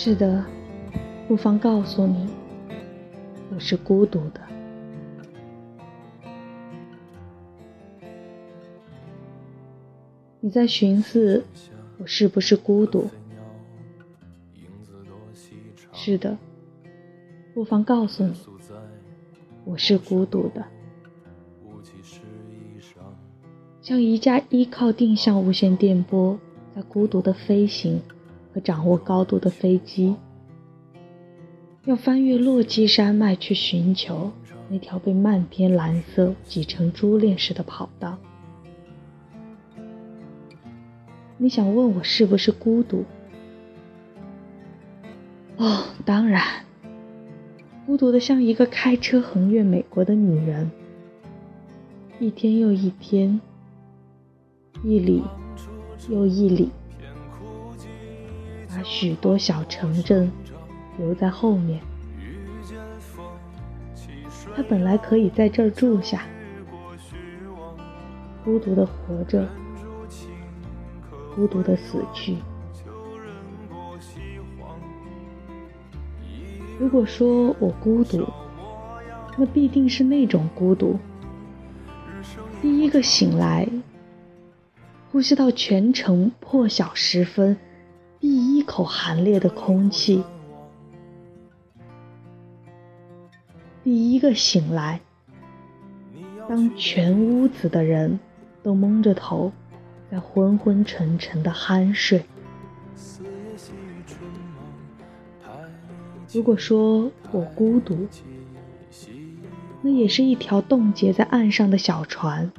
[0.00, 0.44] 是的，
[1.26, 2.28] 不妨告诉你，
[3.52, 4.40] 我是孤独的。
[10.38, 11.44] 你在寻思
[11.98, 13.10] 我是不是孤独？
[15.92, 16.38] 是的，
[17.52, 18.32] 不妨告诉你，
[19.64, 20.64] 我是孤独的，
[23.82, 26.38] 像一架依靠定向无线电波
[26.76, 28.00] 在孤独的飞行
[28.58, 30.16] 和掌握高度的飞机，
[31.84, 34.32] 要翻越落基山脉去寻求
[34.68, 38.18] 那条被漫天蓝色挤成珠链似的跑道。
[41.36, 43.04] 你想问我是不是孤独？
[45.56, 46.42] 哦，当然，
[47.86, 50.68] 孤独的像一个开车横越美国的女人，
[52.18, 53.40] 一天又一天，
[54.82, 55.22] 一里
[56.08, 56.70] 又一里，
[58.68, 60.30] 把许多小城镇
[60.98, 61.80] 留在后面。
[64.54, 66.22] 他本来可以在这儿住下，
[68.44, 69.48] 孤独的活着。
[71.34, 72.36] 孤独的死去。
[76.80, 78.26] 如果说我孤独，
[79.36, 80.98] 那必定是那种孤独。
[82.60, 83.68] 第一个醒来，
[85.12, 87.56] 呼吸到全城破晓时分
[88.20, 90.22] 第一口寒冽的空气；
[93.84, 95.00] 第一个醒来，
[96.48, 98.18] 当全屋子的人
[98.62, 99.52] 都蒙着头。
[100.10, 102.24] 在昏昏沉沉的酣睡。
[106.32, 108.08] 如果说我孤独，
[109.82, 112.50] 那也是一条冻结在岸上的小船，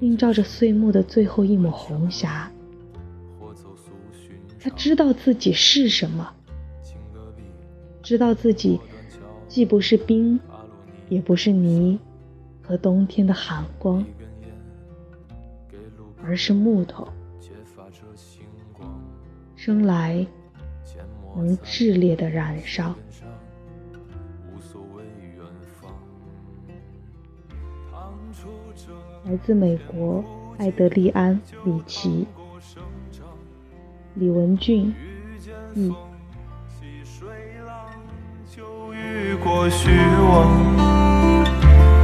[0.00, 2.50] 映照着岁暮的最后一抹红霞。
[4.62, 6.32] 他知道自己是什么，
[8.02, 8.78] 知道自己
[9.48, 10.38] 既不是冰，
[11.08, 11.98] 也不是泥，
[12.62, 14.04] 和冬天的寒光。
[16.22, 17.08] 而是木头，
[19.56, 20.24] 生来
[21.34, 22.94] 能炽烈的燃烧。
[29.24, 30.22] 来自美国
[30.58, 32.26] 艾德利安·里奇，
[34.14, 34.92] 李文俊
[35.74, 35.92] 译。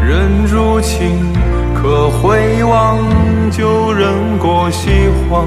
[0.03, 1.33] 人如情，
[1.75, 2.99] 可回望。
[3.51, 5.47] 旧人过西荒，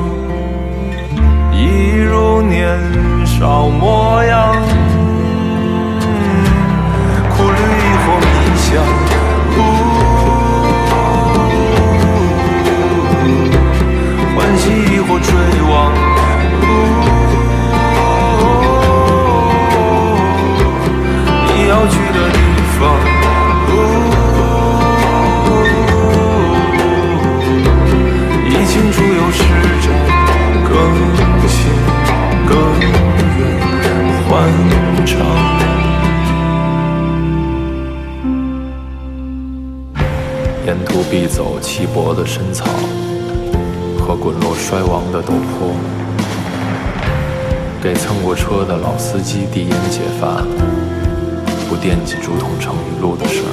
[1.53, 2.77] 一如年
[3.25, 4.55] 少模样。
[7.35, 8.27] 苦旅亦或迷
[8.57, 8.67] 香，
[14.35, 14.63] 欢喜
[14.95, 15.19] 亦或
[40.65, 42.65] 沿途必走稀薄的深草
[43.99, 45.73] 和滚落衰亡的陡坡，
[47.81, 50.43] 给蹭过车的老司机递烟解乏，
[51.67, 53.49] 不惦记竹筒盛雨露的事儿。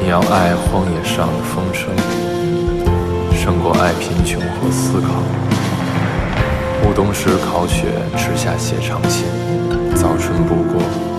[0.00, 1.90] 你要爱荒野上的风声，
[3.34, 5.08] 胜过爱贫穷和思考。
[6.84, 7.86] 暮冬时烤雪，
[8.16, 9.26] 吃下写长信，
[10.00, 11.09] 早春不过。